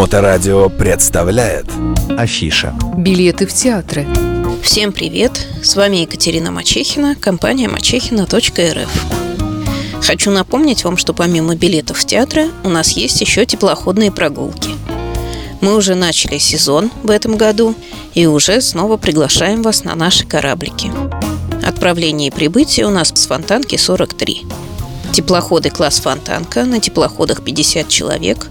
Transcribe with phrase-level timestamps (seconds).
[0.00, 1.66] Моторадио представляет
[2.16, 2.74] Афиша.
[2.96, 4.06] Билеты в театры.
[4.62, 5.46] Всем привет!
[5.62, 8.88] С вами Екатерина Мачехина, компания мачехина.рф.
[10.02, 14.70] Хочу напомнить вам, что помимо билетов в театры у нас есть еще теплоходные прогулки.
[15.60, 17.74] Мы уже начали сезон в этом году
[18.14, 20.90] и уже снова приглашаем вас на наши кораблики.
[21.62, 24.46] Отправление и прибытие у нас с Фонтанки 43.
[25.12, 28.48] Теплоходы класс Фонтанка, на теплоходах 50 человек.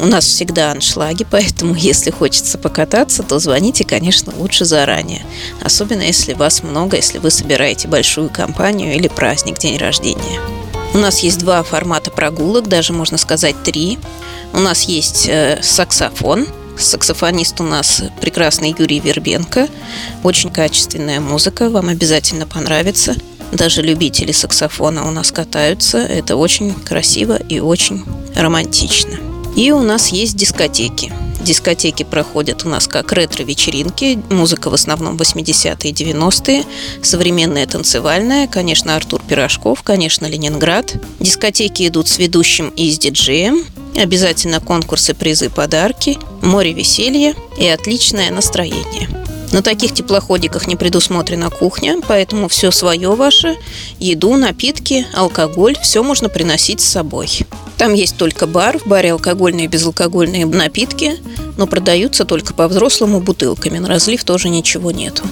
[0.00, 5.22] У нас всегда аншлаги, поэтому если хочется покататься, то звоните, конечно, лучше заранее.
[5.62, 10.40] Особенно если вас много, если вы собираете большую компанию или праздник, день рождения.
[10.92, 13.98] У нас есть два формата прогулок, даже можно сказать три.
[14.52, 16.48] У нас есть э, саксофон.
[16.76, 19.68] Саксофонист у нас прекрасный Юрий Вербенко.
[20.24, 23.14] Очень качественная музыка, вам обязательно понравится.
[23.52, 25.98] Даже любители саксофона у нас катаются.
[25.98, 28.04] Это очень красиво и очень
[28.34, 29.18] романтично.
[29.56, 31.12] И у нас есть дискотеки.
[31.40, 36.64] Дискотеки проходят у нас как ретро-вечеринки, музыка в основном 80-е и 90-е,
[37.02, 40.94] современная танцевальная, конечно, Артур Пирожков, конечно, Ленинград.
[41.18, 43.64] Дискотеки идут с ведущим и с диджеем,
[43.96, 49.08] обязательно конкурсы, призы, подарки, море веселья и отличное настроение.
[49.52, 53.56] На таких теплоходиках не предусмотрена кухня, поэтому все свое ваше,
[53.98, 57.40] еду, напитки, алкоголь, все можно приносить с собой.
[57.76, 61.16] Там есть только бар, в баре алкогольные и безалкогольные напитки,
[61.56, 65.24] но продаются только по-взрослому бутылками, на разлив тоже ничего нету.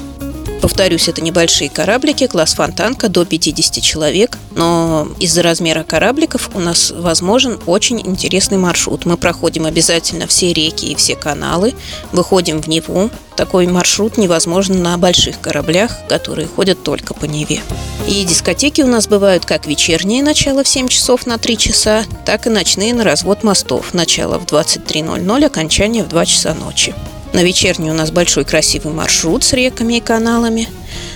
[0.60, 6.90] Повторюсь, это небольшие кораблики, класс фонтанка до 50 человек, но из-за размера корабликов у нас
[6.90, 9.06] возможен очень интересный маршрут.
[9.06, 11.74] Мы проходим обязательно все реки и все каналы,
[12.12, 13.10] выходим в Неву.
[13.36, 17.60] Такой маршрут невозможен на больших кораблях, которые ходят только по Неве.
[18.08, 22.48] И дискотеки у нас бывают как вечерние, начало в 7 часов на 3 часа, так
[22.48, 26.94] и ночные на развод мостов, начало в 23.00, окончание в 2 часа ночи.
[27.32, 30.68] На вечерний у нас большой красивый маршрут с реками и каналами.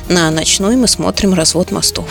[0.08, 2.08] На ночной мы смотрим развод мостов.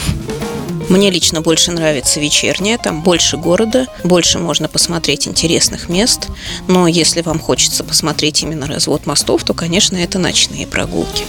[0.89, 6.27] Мне лично больше нравится вечерняя, там больше города, больше можно посмотреть интересных мест.
[6.67, 11.23] Но если вам хочется посмотреть именно развод мостов, то, конечно, это ночные прогулки.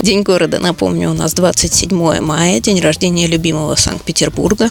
[0.00, 4.70] День города, напомню, у нас 27 мая, день рождения любимого Санкт-Петербурга.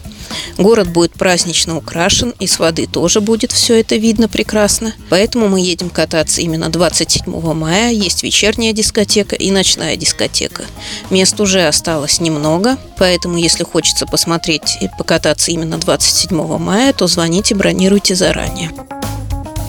[0.58, 4.94] Город будет празднично украшен, и с воды тоже будет все это видно прекрасно.
[5.10, 7.92] Поэтому мы едем кататься именно 27 мая.
[7.92, 10.64] Есть вечерняя дискотека и ночная дискотека.
[11.10, 17.54] Мест уже осталось немного, поэтому если хочется посмотреть и покататься именно 27 мая, то звоните,
[17.54, 18.72] бронируйте заранее.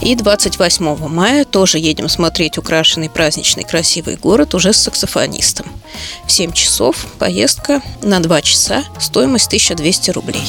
[0.09, 5.67] И 28 мая тоже едем смотреть украшенный праздничный красивый город уже с саксофонистом.
[6.27, 10.49] В 7 часов поездка на 2 часа, стоимость 1200 рублей.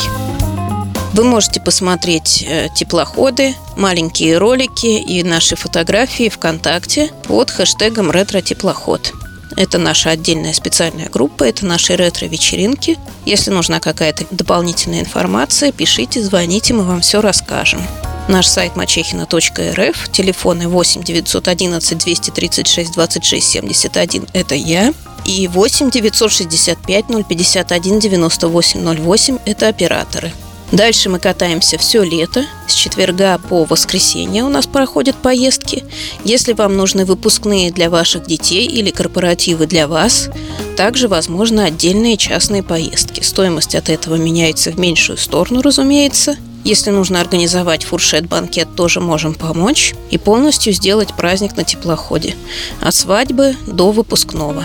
[1.12, 9.12] Вы можете посмотреть э, теплоходы, маленькие ролики и наши фотографии ВКонтакте под хэштегом «Ретро-теплоход».
[9.58, 12.98] Это наша отдельная специальная группа, это наши ретро-вечеринки.
[13.26, 17.82] Если нужна какая-то дополнительная информация, пишите, звоните, мы вам все расскажем.
[18.30, 24.94] Наш сайт мачехина.рф, телефоны 8 911 236 26 71– это я,
[25.26, 30.32] и 8 965 051 98 08– это операторы.
[30.72, 32.46] Дальше мы катаемся все лето.
[32.68, 35.84] С четверга по воскресенье у нас проходят поездки.
[36.24, 40.30] Если вам нужны выпускные для ваших детей или корпоративы для вас,
[40.78, 43.22] также возможны отдельные частные поездки.
[43.22, 49.94] Стоимость от этого меняется в меньшую сторону, разумеется– если нужно организовать фуршет-банкет, тоже можем помочь
[50.12, 52.36] и полностью сделать праздник на теплоходе.
[52.82, 54.64] От свадьбы до выпускного.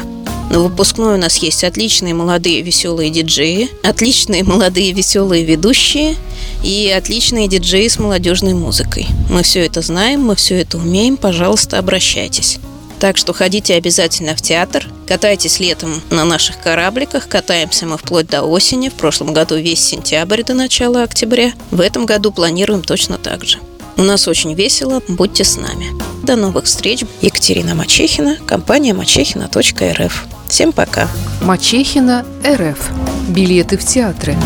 [0.51, 6.17] На выпускной у нас есть отличные молодые веселые диджеи, отличные молодые веселые ведущие
[6.63, 9.07] и отличные диджеи с молодежной музыкой.
[9.31, 12.59] Мы все это знаем, мы все это умеем, пожалуйста, обращайтесь.
[13.01, 18.43] Так что ходите обязательно в театр, катайтесь летом на наших корабликах, катаемся мы вплоть до
[18.43, 21.53] осени, в прошлом году весь сентябрь до начала октября.
[21.71, 23.59] В этом году планируем точно так же.
[23.97, 25.87] У нас очень весело, будьте с нами.
[26.25, 27.05] До новых встреч.
[27.21, 30.27] Екатерина Мачехина, компания мачехина.рф.
[30.49, 31.09] Всем пока.
[31.43, 32.91] Мачехина РФ.
[33.29, 34.37] Билеты в театры.